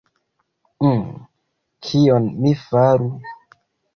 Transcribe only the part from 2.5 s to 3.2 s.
faru?